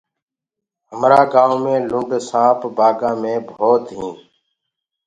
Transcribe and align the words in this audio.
همرآ 0.89 1.21
گآئونٚ 1.33 1.63
ڪآ 1.63 1.75
لِنڊ 1.89 2.11
سآنپ 2.29 2.61
بآگآنٚ 2.77 3.19
مي 3.21 3.33
ديکدآ 3.45 3.69
هينٚ۔ 3.95 4.17